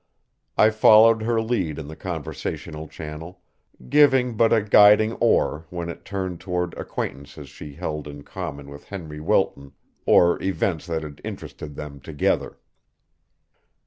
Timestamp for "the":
1.87-1.95